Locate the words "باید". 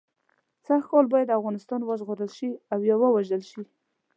1.13-1.35